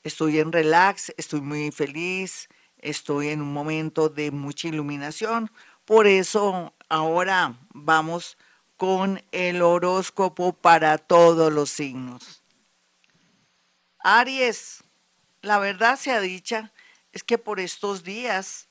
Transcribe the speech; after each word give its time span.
Estoy 0.03 0.39
en 0.39 0.51
relax, 0.51 1.13
estoy 1.17 1.41
muy 1.41 1.71
feliz, 1.71 2.49
estoy 2.77 3.29
en 3.29 3.41
un 3.41 3.53
momento 3.53 4.09
de 4.09 4.31
mucha 4.31 4.67
iluminación. 4.67 5.51
Por 5.85 6.07
eso 6.07 6.73
ahora 6.89 7.59
vamos 7.73 8.37
con 8.77 9.23
el 9.31 9.61
horóscopo 9.61 10.53
para 10.53 10.97
todos 10.97 11.53
los 11.53 11.69
signos. 11.69 12.43
Aries, 13.99 14.83
la 15.41 15.59
verdad 15.59 15.97
sea 15.97 16.19
dicha, 16.19 16.73
es 17.11 17.23
que 17.23 17.37
por 17.37 17.59
estos 17.59 18.03
días 18.03 18.69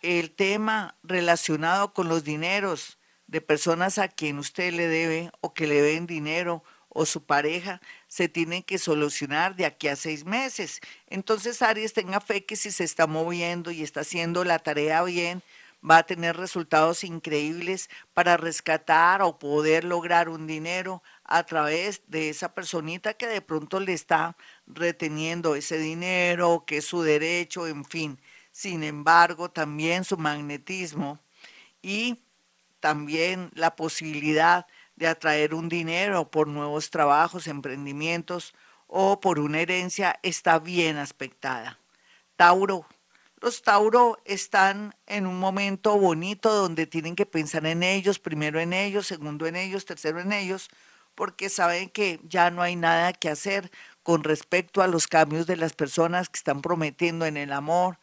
el 0.00 0.30
tema 0.30 0.96
relacionado 1.02 1.92
con 1.92 2.08
los 2.08 2.24
dineros, 2.24 2.96
de 3.30 3.40
personas 3.40 3.98
a 3.98 4.08
quien 4.08 4.38
usted 4.38 4.72
le 4.72 4.88
debe 4.88 5.30
o 5.40 5.54
que 5.54 5.68
le 5.68 5.80
den 5.80 6.06
dinero 6.08 6.64
o 6.90 7.06
su 7.06 7.24
pareja 7.24 7.80
se 8.08 8.28
tienen 8.28 8.62
que 8.62 8.78
solucionar 8.78 9.56
de 9.56 9.64
aquí 9.64 9.88
a 9.88 9.96
seis 9.96 10.24
meses. 10.24 10.80
Entonces, 11.06 11.62
Aries, 11.62 11.92
tenga 11.92 12.20
fe 12.20 12.44
que 12.44 12.56
si 12.56 12.70
se 12.70 12.84
está 12.84 13.06
moviendo 13.06 13.70
y 13.70 13.82
está 13.82 14.00
haciendo 14.00 14.44
la 14.44 14.58
tarea 14.58 15.02
bien, 15.04 15.42
va 15.88 15.98
a 15.98 16.02
tener 16.02 16.36
resultados 16.36 17.04
increíbles 17.04 17.88
para 18.12 18.36
rescatar 18.36 19.22
o 19.22 19.38
poder 19.38 19.84
lograr 19.84 20.28
un 20.28 20.46
dinero 20.46 21.02
a 21.24 21.44
través 21.44 22.02
de 22.08 22.28
esa 22.28 22.52
personita 22.54 23.14
que 23.14 23.26
de 23.26 23.40
pronto 23.40 23.80
le 23.80 23.92
está 23.92 24.36
reteniendo 24.66 25.54
ese 25.54 25.78
dinero, 25.78 26.64
que 26.66 26.78
es 26.78 26.84
su 26.84 27.02
derecho, 27.02 27.66
en 27.66 27.84
fin. 27.84 28.20
Sin 28.52 28.82
embargo, 28.82 29.50
también 29.50 30.04
su 30.04 30.18
magnetismo 30.18 31.18
y 31.82 32.18
también 32.80 33.50
la 33.54 33.76
posibilidad 33.76 34.66
de 35.00 35.08
atraer 35.08 35.54
un 35.54 35.70
dinero 35.70 36.30
por 36.30 36.46
nuevos 36.46 36.90
trabajos, 36.90 37.46
emprendimientos 37.46 38.54
o 38.86 39.18
por 39.18 39.38
una 39.38 39.60
herencia 39.60 40.20
está 40.22 40.58
bien 40.58 40.98
aspectada. 40.98 41.78
Tauro. 42.36 42.86
Los 43.40 43.62
Tauro 43.62 44.20
están 44.26 44.94
en 45.06 45.26
un 45.26 45.40
momento 45.40 45.96
bonito 45.96 46.52
donde 46.52 46.86
tienen 46.86 47.16
que 47.16 47.24
pensar 47.24 47.64
en 47.64 47.82
ellos, 47.82 48.18
primero 48.18 48.60
en 48.60 48.74
ellos, 48.74 49.06
segundo 49.06 49.46
en 49.46 49.56
ellos, 49.56 49.86
tercero 49.86 50.20
en 50.20 50.32
ellos, 50.32 50.68
porque 51.14 51.48
saben 51.48 51.88
que 51.88 52.20
ya 52.24 52.50
no 52.50 52.60
hay 52.60 52.76
nada 52.76 53.14
que 53.14 53.30
hacer 53.30 53.70
con 54.02 54.22
respecto 54.22 54.82
a 54.82 54.86
los 54.86 55.06
cambios 55.06 55.46
de 55.46 55.56
las 55.56 55.72
personas 55.72 56.28
que 56.28 56.36
están 56.36 56.60
prometiendo 56.60 57.24
en 57.24 57.38
el 57.38 57.54
amor, 57.54 57.98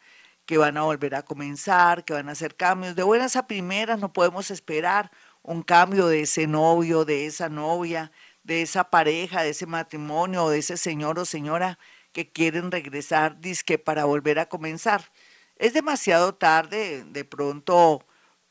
que 0.46 0.58
van 0.58 0.76
a 0.76 0.82
volver 0.82 1.14
a 1.14 1.22
comenzar, 1.22 2.04
que 2.04 2.14
van 2.14 2.28
a 2.28 2.32
hacer 2.32 2.56
cambios. 2.56 2.96
De 2.96 3.04
buenas 3.04 3.36
a 3.36 3.46
primeras 3.46 4.00
no 4.00 4.12
podemos 4.12 4.50
esperar 4.50 5.12
un 5.48 5.62
cambio 5.62 6.08
de 6.08 6.20
ese 6.20 6.46
novio, 6.46 7.06
de 7.06 7.24
esa 7.26 7.48
novia, 7.48 8.12
de 8.42 8.60
esa 8.60 8.84
pareja, 8.90 9.42
de 9.42 9.50
ese 9.50 9.66
matrimonio, 9.66 10.50
de 10.50 10.58
ese 10.58 10.76
señor 10.76 11.18
o 11.18 11.24
señora 11.24 11.78
que 12.12 12.30
quieren 12.30 12.70
regresar, 12.70 13.40
disque 13.40 13.78
para 13.78 14.04
volver 14.04 14.38
a 14.38 14.48
comenzar. 14.48 15.10
Es 15.56 15.72
demasiado 15.72 16.34
tarde 16.34 17.04
de 17.04 17.24
pronto 17.24 18.04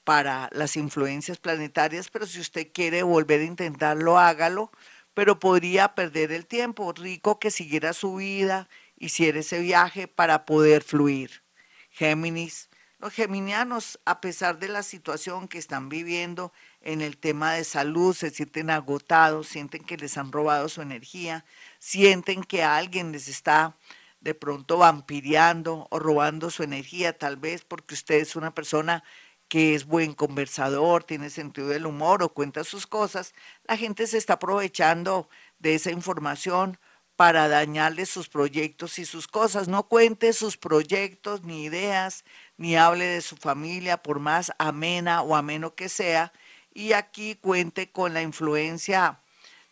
para 0.03 0.49
las 0.53 0.75
influencias 0.75 1.37
planetarias, 1.37 2.09
pero 2.09 2.25
si 2.25 2.39
usted 2.39 2.71
quiere 2.73 3.03
volver 3.03 3.41
a 3.41 3.45
intentarlo, 3.45 4.17
hágalo, 4.17 4.71
pero 5.13 5.39
podría 5.39 5.93
perder 5.93 6.31
el 6.31 6.47
tiempo. 6.47 6.93
Rico 6.93 7.39
que 7.39 7.51
siguiera 7.51 7.93
su 7.93 8.15
vida, 8.15 8.69
hiciera 8.97 9.39
ese 9.39 9.59
viaje 9.59 10.07
para 10.07 10.45
poder 10.45 10.81
fluir. 10.83 11.43
Géminis. 11.91 12.69
Los 12.99 13.13
geminianos, 13.13 13.99
a 14.05 14.21
pesar 14.21 14.57
de 14.57 14.69
la 14.69 14.81
situación 14.81 15.47
que 15.47 15.59
están 15.59 15.87
viviendo 15.87 16.51
en 16.81 17.01
el 17.01 17.17
tema 17.17 17.53
de 17.53 17.63
salud, 17.63 18.15
se 18.15 18.31
sienten 18.31 18.71
agotados, 18.71 19.47
sienten 19.47 19.83
que 19.83 19.97
les 19.97 20.17
han 20.17 20.31
robado 20.31 20.67
su 20.67 20.81
energía, 20.81 21.45
sienten 21.77 22.43
que 22.43 22.63
alguien 22.63 23.11
les 23.11 23.27
está 23.27 23.77
de 24.19 24.33
pronto 24.33 24.79
vampireando 24.79 25.87
o 25.91 25.99
robando 25.99 26.49
su 26.49 26.63
energía, 26.63 27.15
tal 27.15 27.37
vez 27.37 27.63
porque 27.63 27.93
usted 27.93 28.15
es 28.15 28.35
una 28.35 28.55
persona 28.55 29.03
que 29.47 29.75
es 29.75 29.85
buen 29.85 30.15
conversador, 30.15 31.03
tiene 31.03 31.29
sentido 31.29 31.67
del 31.67 31.85
humor 31.85 32.23
o 32.23 32.33
cuenta 32.33 32.63
sus 32.63 32.87
cosas, 32.87 33.35
la 33.65 33.77
gente 33.77 34.07
se 34.07 34.17
está 34.17 34.33
aprovechando 34.33 35.29
de 35.59 35.75
esa 35.75 35.91
información 35.91 36.79
para 37.17 37.47
dañarle 37.47 38.05
sus 38.05 38.29
proyectos 38.29 38.99
y 38.99 39.05
sus 39.05 39.27
cosas. 39.27 39.67
No 39.67 39.87
cuente 39.89 40.31
sus 40.33 40.55
proyectos 40.55 41.43
ni 41.43 41.63
ideas, 41.63 42.23
ni 42.57 42.75
hable 42.75 43.05
de 43.05 43.21
su 43.21 43.37
familia, 43.37 43.97
por 43.97 44.19
más 44.19 44.51
amena 44.57 45.21
o 45.21 45.35
ameno 45.35 45.75
que 45.75 45.89
sea. 45.89 46.33
Y 46.73 46.93
aquí 46.93 47.35
cuente 47.35 47.91
con 47.91 48.13
la 48.13 48.21
influencia 48.21 49.21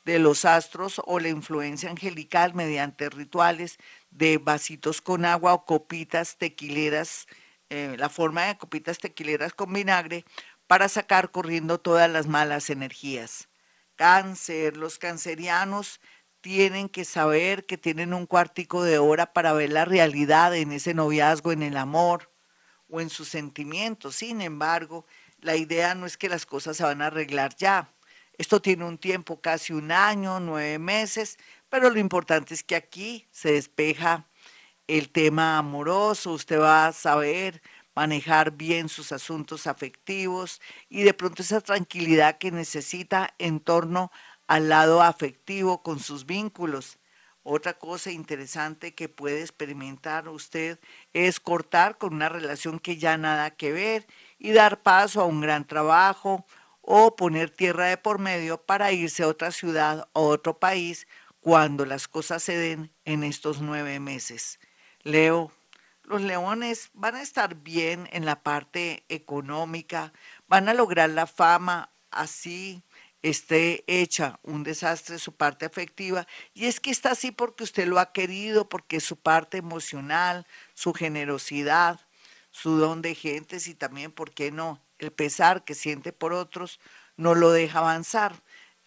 de 0.05 0.19
los 0.19 0.45
astros 0.45 1.01
o 1.05 1.19
la 1.19 1.29
influencia 1.29 1.89
angelical 1.89 2.53
mediante 2.53 3.09
rituales 3.09 3.77
de 4.11 4.37
vasitos 4.37 5.01
con 5.01 5.25
agua 5.25 5.53
o 5.53 5.65
copitas 5.65 6.37
tequileras, 6.37 7.27
eh, 7.69 7.95
la 7.97 8.09
forma 8.09 8.45
de 8.45 8.57
copitas 8.57 8.99
tequileras 8.99 9.53
con 9.53 9.73
vinagre, 9.73 10.23
para 10.67 10.89
sacar 10.89 11.31
corriendo 11.31 11.79
todas 11.79 12.09
las 12.09 12.27
malas 12.27 12.69
energías. 12.69 13.49
Cáncer, 13.95 14.77
los 14.77 14.99
cancerianos 14.99 16.01
tienen 16.41 16.89
que 16.89 17.05
saber 17.05 17.65
que 17.65 17.77
tienen 17.77 18.13
un 18.13 18.27
cuartico 18.27 18.83
de 18.83 18.99
hora 18.99 19.33
para 19.33 19.53
ver 19.53 19.71
la 19.71 19.85
realidad 19.85 20.55
en 20.55 20.71
ese 20.71 20.93
noviazgo, 20.93 21.51
en 21.51 21.63
el 21.63 21.77
amor 21.77 22.34
o 22.89 23.01
en 23.01 23.09
sus 23.09 23.29
sentimientos. 23.29 24.15
Sin 24.15 24.41
embargo, 24.41 25.05
la 25.41 25.55
idea 25.55 25.95
no 25.95 26.05
es 26.05 26.17
que 26.17 26.29
las 26.29 26.45
cosas 26.45 26.77
se 26.77 26.83
van 26.83 27.01
a 27.01 27.07
arreglar 27.07 27.55
ya. 27.55 27.89
Esto 28.37 28.61
tiene 28.61 28.85
un 28.85 28.97
tiempo, 28.97 29.39
casi 29.39 29.73
un 29.73 29.91
año, 29.91 30.39
nueve 30.39 30.77
meses, 30.77 31.37
pero 31.69 31.89
lo 31.89 31.99
importante 31.99 32.53
es 32.53 32.63
que 32.63 32.75
aquí 32.75 33.27
se 33.31 33.53
despeja 33.53 34.27
el 34.87 35.09
tema 35.09 35.57
amoroso, 35.57 36.31
usted 36.33 36.59
va 36.59 36.87
a 36.87 36.93
saber 36.93 37.61
manejar 37.95 38.51
bien 38.51 38.89
sus 38.89 39.11
asuntos 39.11 39.67
afectivos 39.67 40.61
y 40.89 41.03
de 41.03 41.13
pronto 41.13 41.41
esa 41.41 41.61
tranquilidad 41.61 42.37
que 42.37 42.51
necesita 42.51 43.33
en 43.39 43.59
torno 43.61 44.11
al 44.47 44.69
lado 44.69 45.01
afectivo 45.01 45.81
con 45.81 45.99
sus 45.99 46.25
vínculos. 46.25 46.99
Otra 47.47 47.75
cosa 47.75 48.09
interesante 48.09 48.95
que 48.95 49.07
puede 49.07 49.41
experimentar 49.41 50.29
usted 50.29 50.79
es 51.13 51.39
cortar 51.39 51.99
con 51.99 52.15
una 52.15 52.27
relación 52.27 52.79
que 52.79 52.97
ya 52.97 53.19
nada 53.19 53.51
que 53.51 53.71
ver 53.71 54.07
y 54.39 54.51
dar 54.51 54.81
paso 54.81 55.21
a 55.21 55.25
un 55.25 55.41
gran 55.41 55.67
trabajo 55.67 56.47
o 56.81 57.15
poner 57.15 57.51
tierra 57.51 57.85
de 57.85 57.97
por 57.97 58.17
medio 58.17 58.59
para 58.59 58.91
irse 58.93 59.21
a 59.21 59.27
otra 59.27 59.51
ciudad 59.51 60.09
o 60.13 60.25
otro 60.25 60.57
país 60.57 61.07
cuando 61.39 61.85
las 61.85 62.07
cosas 62.07 62.41
se 62.41 62.57
den 62.57 62.91
en 63.05 63.23
estos 63.23 63.61
nueve 63.61 63.99
meses. 63.99 64.59
Leo, 65.03 65.51
los 66.01 66.23
leones 66.23 66.89
van 66.93 67.13
a 67.13 67.21
estar 67.21 67.53
bien 67.53 68.09
en 68.11 68.25
la 68.25 68.41
parte 68.41 69.05
económica, 69.07 70.13
van 70.47 70.67
a 70.67 70.73
lograr 70.73 71.11
la 71.11 71.27
fama 71.27 71.91
así 72.09 72.81
esté 73.29 73.83
hecha 73.87 74.39
un 74.43 74.63
desastre 74.63 75.17
su 75.17 75.31
parte 75.31 75.65
afectiva 75.65 76.27
y 76.53 76.65
es 76.65 76.79
que 76.79 76.91
está 76.91 77.11
así 77.11 77.31
porque 77.31 77.63
usted 77.63 77.87
lo 77.87 77.99
ha 77.99 78.11
querido, 78.11 78.69
porque 78.69 78.99
su 78.99 79.17
parte 79.17 79.57
emocional, 79.57 80.45
su 80.75 80.93
generosidad, 80.93 81.99
su 82.51 82.77
don 82.77 83.01
de 83.01 83.15
gentes 83.15 83.67
y 83.67 83.73
también, 83.73 84.11
¿por 84.11 84.31
qué 84.31 84.51
no?, 84.51 84.79
el 84.99 85.11
pesar 85.11 85.65
que 85.65 85.73
siente 85.73 86.13
por 86.13 86.33
otros 86.33 86.79
no 87.17 87.33
lo 87.33 87.51
deja 87.51 87.79
avanzar. 87.79 88.43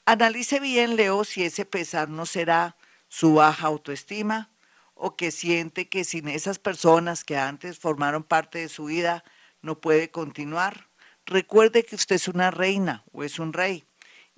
Analice 0.06 0.61
bien, 0.61 0.94
Leo, 0.94 1.25
si 1.25 1.43
ese 1.43 1.67
pesar 1.67 2.08
no 2.08 2.25
será 2.25 2.76
su 3.08 3.35
baja 3.35 3.67
autoestima 3.67 4.50
o 4.94 5.17
que 5.17 5.32
siente 5.32 5.88
que 5.88 6.05
sin 6.05 6.29
esas 6.29 6.61
personas 6.61 7.25
que 7.25 7.37
antes 7.37 7.81
formaron 7.81 8.23
parte 8.23 8.61
de 8.61 8.69
su 8.69 8.85
vida 8.85 9.25
no 9.62 9.81
puede 9.81 10.11
continuar. 10.11 10.87
Recuerde 11.26 11.85
que 11.85 11.96
usted 11.96 12.17
es 12.17 12.29
una 12.29 12.52
reina 12.52 13.05
o 13.12 13.25
es 13.25 13.38
un 13.38 13.52
rey 13.52 13.88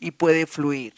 y 0.01 0.13
puede 0.13 0.47
fluir. 0.47 0.95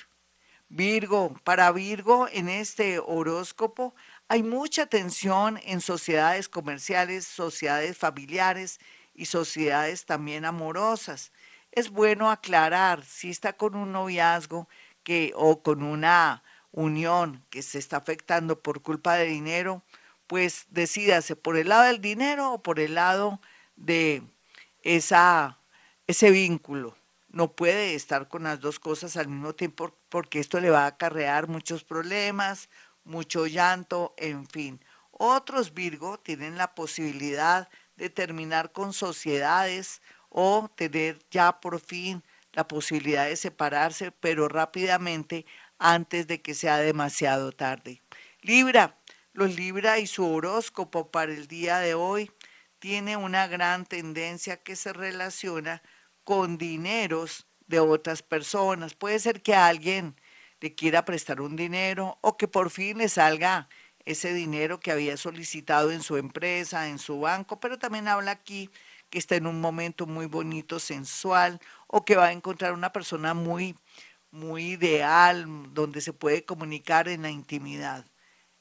Virgo, 0.69 1.35
para 1.45 1.71
Virgo 1.73 2.29
en 2.33 2.49
este 2.49 2.99
horóscopo 2.99 3.95
hay 4.29 4.43
mucha 4.43 4.87
tensión 4.87 5.61
en 5.65 5.83
sociedades 5.83 6.49
comerciales, 6.49 7.27
sociedades 7.27 7.99
familiares 7.99 8.81
y 9.15 9.27
sociedades 9.27 10.07
también 10.07 10.47
amorosas. 10.47 11.33
Es 11.73 11.91
bueno 11.91 12.31
aclarar 12.31 13.05
si 13.05 13.29
está 13.29 13.53
con 13.53 13.75
un 13.75 13.93
noviazgo 13.93 14.69
que 15.03 15.33
o 15.37 15.63
con 15.63 15.83
una 15.83 16.43
unión 16.71 17.45
que 17.51 17.61
se 17.61 17.79
está 17.79 17.99
afectando 17.99 18.63
por 18.63 18.81
culpa 18.81 19.17
de 19.17 19.27
dinero, 19.27 19.83
pues 20.27 20.67
decídase 20.71 21.37
por 21.37 21.59
el 21.59 21.69
lado 21.69 21.83
del 21.83 22.01
dinero 22.01 22.53
o 22.53 22.63
por 22.63 22.81
el 22.81 22.95
lado 22.95 23.41
de 23.77 24.23
esa, 24.83 25.59
ese 26.07 26.31
vínculo 26.31 26.97
no 27.33 27.53
puede 27.53 27.95
estar 27.95 28.29
con 28.29 28.45
las 28.45 28.61
dos 28.61 28.79
cosas 28.79 29.17
al 29.17 29.29
mismo 29.29 29.55
tiempo 29.55 29.97
porque 30.09 30.39
esto 30.39 30.61
le 30.61 30.71
va 30.71 30.85
a 30.85 30.89
acarrear 30.89 31.49
muchos 31.49 31.83
problemas, 31.83 32.69
mucho 33.05 33.47
llanto, 33.47 34.15
en 34.19 34.47
fin. 34.47 34.85
Otros 35.11 35.75
Virgo 35.75 36.19
tienen 36.21 36.57
la 36.57 36.75
posibilidad 36.75 37.69
de 37.97 38.11
terminar 38.11 38.73
con 38.73 38.93
sociedades 38.93 40.03
o 40.29 40.71
tener 40.75 41.19
ya 41.31 41.61
por 41.61 41.81
fin 41.81 42.23
la 42.53 42.69
posibilidad 42.69 43.27
de 43.27 43.37
separarse, 43.37 44.13
pero 44.13 44.49
rápidamente 44.49 45.47
antes 45.79 46.27
de 46.27 46.43
que 46.43 46.55
sea 46.55 46.79
demasiado 46.79 47.53
tarde. 47.53 48.03
Libra, 48.43 48.99
los 49.33 49.57
Libra 49.57 49.99
y 49.99 50.07
su 50.07 50.27
horóscopo 50.27 51.11
para 51.11 51.33
el 51.33 51.47
día 51.49 51.79
de 51.79 51.95
hoy 51.95 52.31
tiene 52.79 53.17
una 53.17 53.47
gran 53.47 53.87
tendencia 53.87 54.59
que 54.59 54.77
se 54.77 54.93
relaciona 54.93 55.83
con 56.25 56.59
dineros 56.59 57.47
de 57.67 57.81
otras 57.81 58.23
personas. 58.23 58.95
Puede 58.95 59.19
ser 59.19 59.43
que 59.43 59.55
alguien 59.55 60.17
le 60.61 60.75
quiera 60.75 61.05
prestar 61.05 61.41
un 61.41 61.57
dinero 61.57 62.19
o 62.21 62.37
que 62.37 62.49
por 62.49 62.71
fin 62.71 62.99
le 62.99 63.09
salga 63.09 63.69
ese 64.05 64.33
dinero 64.35 64.81
que 64.81 64.93
había 64.93 65.17
solicitado 65.17 65.93
en 65.93 66.03
su 66.03 66.17
empresa, 66.17 66.89
en 66.89 66.99
su 66.99 67.21
banco, 67.21 67.61
pero 67.61 67.79
también 67.79 68.09
habla 68.09 68.33
aquí 68.33 68.71
que 69.11 69.19
está 69.19 69.37
en 69.37 69.47
un 69.47 69.61
momento 69.61 70.07
muy 70.07 70.25
bonito, 70.25 70.81
sensual, 70.81 71.61
o 71.87 72.05
que 72.05 72.17
va 72.17 72.29
a 72.29 72.33
encontrar 72.33 72.73
una 72.73 72.93
persona 72.93 73.35
muy, 73.35 73.77
muy 74.31 74.73
ideal, 74.73 75.45
donde 75.75 76.01
se 76.01 76.15
puede 76.15 76.47
comunicar 76.47 77.09
en 77.09 77.23
la 77.23 77.31
intimidad. 77.31 78.07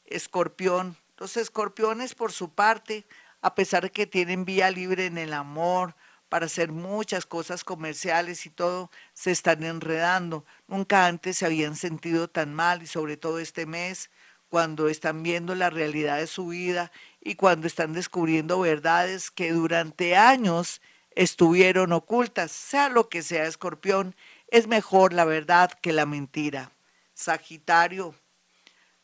Escorpión. 0.03 0.97
Los 1.17 1.37
escorpiones, 1.37 2.15
por 2.15 2.33
su 2.33 2.53
parte, 2.53 3.05
a 3.41 3.55
pesar 3.55 3.83
de 3.83 3.91
que 3.91 4.07
tienen 4.07 4.43
vía 4.43 4.69
libre 4.71 5.05
en 5.05 5.17
el 5.17 5.33
amor, 5.33 5.95
para 6.31 6.45
hacer 6.45 6.71
muchas 6.71 7.25
cosas 7.25 7.65
comerciales 7.65 8.45
y 8.45 8.49
todo, 8.49 8.89
se 9.13 9.31
están 9.31 9.63
enredando. 9.63 10.45
Nunca 10.65 11.07
antes 11.07 11.39
se 11.39 11.45
habían 11.45 11.75
sentido 11.75 12.29
tan 12.29 12.53
mal 12.53 12.81
y 12.81 12.87
sobre 12.87 13.17
todo 13.17 13.37
este 13.37 13.65
mes, 13.65 14.09
cuando 14.47 14.87
están 14.87 15.23
viendo 15.23 15.55
la 15.55 15.69
realidad 15.69 16.19
de 16.19 16.27
su 16.27 16.47
vida 16.47 16.89
y 17.19 17.35
cuando 17.35 17.67
están 17.67 17.91
descubriendo 17.91 18.61
verdades 18.61 19.29
que 19.29 19.51
durante 19.51 20.15
años 20.15 20.81
estuvieron 21.15 21.91
ocultas. 21.91 22.53
Sea 22.53 22.87
lo 22.87 23.09
que 23.09 23.23
sea, 23.23 23.45
escorpión, 23.45 24.15
es 24.47 24.67
mejor 24.67 25.11
la 25.11 25.25
verdad 25.25 25.69
que 25.81 25.91
la 25.91 26.05
mentira. 26.05 26.71
Sagitario, 27.13 28.15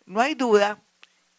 no 0.06 0.22
hay 0.22 0.34
duda 0.34 0.82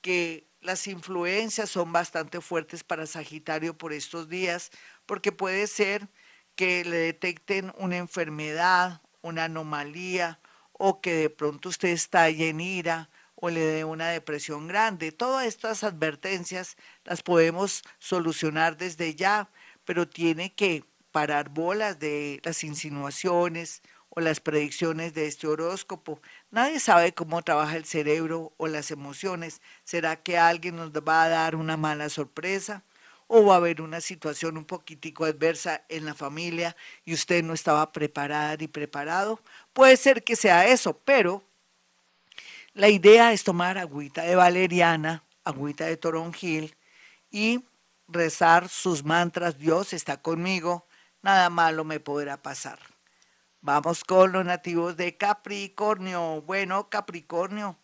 que 0.03 0.49
las 0.61 0.87
influencias 0.87 1.71
son 1.71 1.93
bastante 1.93 2.41
fuertes 2.41 2.85
para 2.85 3.07
Sagitario 3.07 3.79
por 3.79 3.93
estos 3.93 4.29
días, 4.29 4.71
porque 5.09 5.33
puede 5.33 5.67
ser 5.67 6.07
que 6.55 6.85
le 6.85 6.99
detecten 6.99 7.73
una 7.79 7.97
enfermedad, 7.97 9.01
una 9.23 9.45
anomalía, 9.45 10.39
o 10.73 11.01
que 11.01 11.13
de 11.15 11.31
pronto 11.31 11.71
usted 11.71 11.89
está 11.89 12.29
en 12.29 12.61
ira 12.61 13.11
o 13.35 13.51
le 13.51 13.61
dé 13.61 13.85
una 13.85 14.09
depresión 14.09 14.69
grande. 14.69 15.11
Todas 15.11 15.47
estas 15.47 15.83
advertencias 15.83 16.77
las 17.05 17.23
podemos 17.23 17.83
solucionar 17.99 18.77
desde 18.77 19.15
ya, 19.15 19.49
pero 19.85 20.09
tiene 20.09 20.55
que 20.55 20.85
parar 21.11 21.49
bolas 21.49 21.99
de 21.99 22.41
las 22.45 22.63
insinuaciones 22.63 23.83
o 24.11 24.21
las 24.21 24.41
predicciones 24.41 25.15
de 25.15 25.27
este 25.27 25.47
horóscopo. 25.47 26.21
Nadie 26.51 26.81
sabe 26.81 27.15
cómo 27.15 27.43
trabaja 27.43 27.77
el 27.77 27.85
cerebro 27.85 28.53
o 28.57 28.67
las 28.69 28.91
emociones. 28.91 29.63
¿Será 29.85 30.17
que 30.17 30.39
alguien 30.39 30.77
nos 30.77 30.93
va 30.93 31.25
a 31.25 31.29
dar 31.29 31.57
una 31.57 31.77
mala 31.77 32.09
sorpresa? 32.09 32.85
O 33.29 33.45
va 33.45 33.55
a 33.55 33.57
haber 33.59 33.81
una 33.81 34.01
situación 34.01 34.57
un 34.57 34.65
poquitico 34.65 35.25
adversa 35.25 35.85
en 35.89 36.05
la 36.05 36.15
familia 36.15 36.75
y 37.05 37.15
usted 37.15 37.45
no 37.45 37.53
estaba 37.53 37.93
preparada 37.93 38.57
ni 38.57 38.67
preparado. 38.67 39.41
Puede 39.73 39.97
ser 39.97 40.25
que 40.25 40.35
sea 40.35 40.67
eso, 40.67 40.99
pero 41.05 41.45
la 42.73 42.89
idea 42.89 43.33
es 43.33 43.45
tomar 43.45 43.79
agüita 43.79 44.23
de 44.23 44.35
valeriana, 44.35 45.23
agüita 45.45 45.85
de 45.85 45.97
toronjil 45.97 46.75
y 47.31 47.65
rezar 48.09 48.69
sus 48.69 49.05
mantras, 49.05 49.59
Dios 49.59 49.93
está 49.93 50.17
conmigo, 50.17 50.87
nada 51.23 51.51
malo 51.51 51.85
me 51.85 52.01
podrá 52.01 52.43
pasar. 52.43 52.79
Vamos 53.61 54.05
con 54.05 54.33
los 54.33 54.45
nativos 54.45 54.97
de 54.97 55.17
Capricornio. 55.17 56.43
Bueno, 56.43 56.89
Capricornio, 56.89 57.77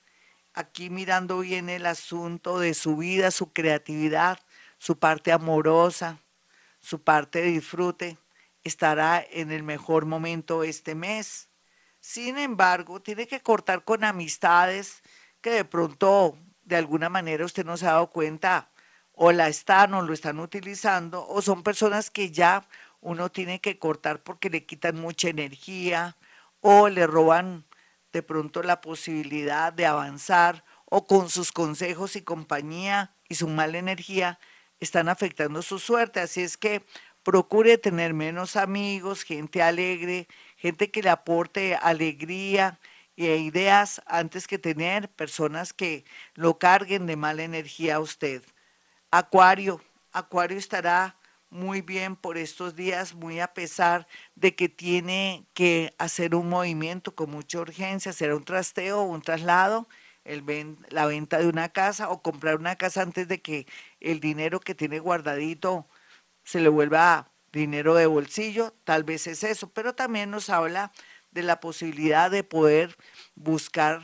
aquí 0.54 0.88
mirando 0.88 1.40
bien 1.40 1.68
el 1.68 1.84
asunto 1.84 2.58
de 2.58 2.74
su 2.74 2.96
vida, 2.96 3.30
su 3.30 3.52
creatividad, 3.52 4.38
su 4.84 4.98
parte 4.98 5.32
amorosa, 5.32 6.18
su 6.78 7.02
parte 7.02 7.40
de 7.40 7.52
disfrute, 7.52 8.18
estará 8.64 9.24
en 9.30 9.50
el 9.50 9.62
mejor 9.62 10.04
momento 10.04 10.62
este 10.62 10.94
mes. 10.94 11.48
Sin 12.00 12.36
embargo, 12.36 13.00
tiene 13.00 13.26
que 13.26 13.40
cortar 13.40 13.84
con 13.84 14.04
amistades 14.04 15.02
que 15.40 15.48
de 15.48 15.64
pronto, 15.64 16.36
de 16.64 16.76
alguna 16.76 17.08
manera, 17.08 17.46
usted 17.46 17.64
no 17.64 17.78
se 17.78 17.86
ha 17.86 17.92
dado 17.92 18.10
cuenta 18.10 18.68
o 19.14 19.32
la 19.32 19.48
están 19.48 19.94
o 19.94 20.02
lo 20.02 20.12
están 20.12 20.38
utilizando, 20.38 21.26
o 21.28 21.40
son 21.40 21.62
personas 21.62 22.10
que 22.10 22.30
ya 22.30 22.68
uno 23.00 23.30
tiene 23.30 23.62
que 23.62 23.78
cortar 23.78 24.22
porque 24.22 24.50
le 24.50 24.66
quitan 24.66 25.00
mucha 25.00 25.30
energía 25.30 26.14
o 26.60 26.90
le 26.90 27.06
roban 27.06 27.64
de 28.12 28.22
pronto 28.22 28.62
la 28.62 28.82
posibilidad 28.82 29.72
de 29.72 29.86
avanzar 29.86 30.62
o 30.84 31.06
con 31.06 31.30
sus 31.30 31.52
consejos 31.52 32.16
y 32.16 32.20
compañía 32.20 33.14
y 33.30 33.36
su 33.36 33.48
mala 33.48 33.78
energía 33.78 34.38
están 34.80 35.08
afectando 35.08 35.62
su 35.62 35.78
suerte. 35.78 36.20
Así 36.20 36.42
es 36.42 36.56
que 36.56 36.82
procure 37.22 37.78
tener 37.78 38.14
menos 38.14 38.56
amigos, 38.56 39.22
gente 39.22 39.62
alegre, 39.62 40.28
gente 40.56 40.90
que 40.90 41.02
le 41.02 41.10
aporte 41.10 41.74
alegría 41.74 42.78
e 43.16 43.36
ideas 43.36 44.02
antes 44.06 44.46
que 44.46 44.58
tener 44.58 45.08
personas 45.08 45.72
que 45.72 46.04
lo 46.34 46.58
carguen 46.58 47.06
de 47.06 47.16
mala 47.16 47.42
energía 47.42 47.96
a 47.96 48.00
usted. 48.00 48.42
Acuario, 49.10 49.80
Acuario 50.12 50.58
estará 50.58 51.16
muy 51.50 51.80
bien 51.80 52.16
por 52.16 52.36
estos 52.36 52.74
días, 52.74 53.14
muy 53.14 53.38
a 53.38 53.54
pesar 53.54 54.08
de 54.34 54.56
que 54.56 54.68
tiene 54.68 55.46
que 55.54 55.94
hacer 55.98 56.34
un 56.34 56.48
movimiento 56.48 57.14
con 57.14 57.30
mucha 57.30 57.60
urgencia, 57.60 58.12
será 58.12 58.34
un 58.34 58.44
trasteo 58.44 59.02
un 59.02 59.22
traslado 59.22 59.86
el 60.24 60.44
la 60.88 61.06
venta 61.06 61.38
de 61.38 61.48
una 61.48 61.68
casa 61.70 62.10
o 62.10 62.22
comprar 62.22 62.56
una 62.56 62.76
casa 62.76 63.02
antes 63.02 63.28
de 63.28 63.40
que 63.42 63.66
el 64.00 64.20
dinero 64.20 64.60
que 64.60 64.74
tiene 64.74 64.98
guardadito 64.98 65.86
se 66.44 66.60
le 66.60 66.68
vuelva 66.68 67.30
dinero 67.52 67.94
de 67.94 68.06
bolsillo, 68.06 68.74
tal 68.84 69.04
vez 69.04 69.26
es 69.26 69.44
eso, 69.44 69.70
pero 69.70 69.94
también 69.94 70.30
nos 70.30 70.50
habla 70.50 70.92
de 71.30 71.42
la 71.42 71.60
posibilidad 71.60 72.30
de 72.30 72.44
poder 72.44 72.96
buscar 73.34 74.02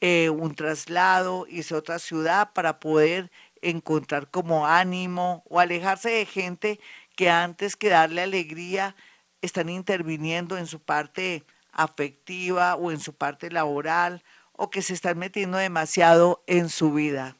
eh, 0.00 0.30
un 0.30 0.54
traslado, 0.54 1.46
irse 1.48 1.74
a 1.74 1.78
otra 1.78 1.98
ciudad 1.98 2.52
para 2.52 2.80
poder 2.80 3.30
encontrar 3.60 4.30
como 4.30 4.66
ánimo 4.66 5.44
o 5.48 5.60
alejarse 5.60 6.10
de 6.10 6.26
gente 6.26 6.80
que 7.16 7.30
antes 7.30 7.76
que 7.76 7.88
darle 7.88 8.22
alegría 8.22 8.96
están 9.42 9.68
interviniendo 9.68 10.58
en 10.58 10.66
su 10.66 10.80
parte 10.80 11.44
afectiva 11.72 12.74
o 12.74 12.90
en 12.90 13.00
su 13.00 13.14
parte 13.14 13.50
laboral 13.50 14.22
o 14.52 14.70
que 14.70 14.82
se 14.82 14.94
están 14.94 15.18
metiendo 15.18 15.58
demasiado 15.58 16.44
en 16.46 16.68
su 16.68 16.92
vida. 16.92 17.36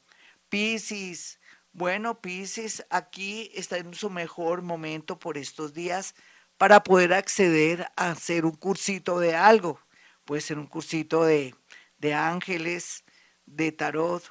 Piscis, 0.48 1.38
bueno, 1.72 2.20
Piscis 2.20 2.84
aquí 2.90 3.50
está 3.54 3.78
en 3.78 3.94
su 3.94 4.10
mejor 4.10 4.62
momento 4.62 5.18
por 5.18 5.38
estos 5.38 5.72
días 5.72 6.14
para 6.58 6.82
poder 6.82 7.14
acceder 7.14 7.90
a 7.96 8.10
hacer 8.10 8.44
un 8.44 8.56
cursito 8.56 9.18
de 9.18 9.34
algo. 9.34 9.80
Puede 10.24 10.42
ser 10.42 10.58
un 10.58 10.66
cursito 10.66 11.24
de, 11.24 11.54
de 11.98 12.14
ángeles, 12.14 13.04
de 13.46 13.72
tarot, 13.72 14.22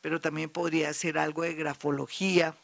pero 0.00 0.20
también 0.20 0.50
podría 0.50 0.92
ser 0.94 1.18
algo 1.18 1.42
de 1.42 1.54
grafología, 1.54 2.54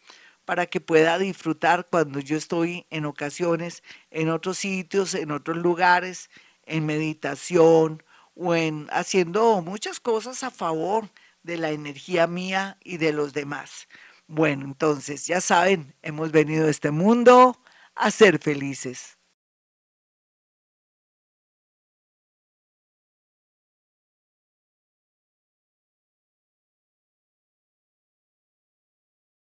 para 0.44 0.66
que 0.66 0.80
pueda 0.80 1.18
disfrutar 1.18 1.88
cuando 1.90 2.20
yo 2.20 2.36
estoy 2.36 2.86
en 2.90 3.04
ocasiones 3.04 3.82
en 4.10 4.30
otros 4.30 4.58
sitios, 4.58 5.14
en 5.14 5.30
otros 5.30 5.58
lugares, 5.58 6.30
en 6.64 6.86
meditación 6.86 8.02
o 8.34 8.54
en 8.54 8.86
haciendo 8.90 9.60
muchas 9.62 10.00
cosas 10.00 10.42
a 10.44 10.50
favor 10.50 11.10
de 11.42 11.56
la 11.56 11.70
energía 11.70 12.26
mía 12.26 12.78
y 12.82 12.98
de 12.98 13.12
los 13.12 13.32
demás. 13.32 13.88
Bueno, 14.26 14.64
entonces 14.64 15.26
ya 15.26 15.40
saben, 15.40 15.94
hemos 16.02 16.30
venido 16.32 16.66
a 16.66 16.70
este 16.70 16.90
mundo 16.90 17.60
a 17.94 18.10
ser 18.10 18.38
felices. 18.38 19.17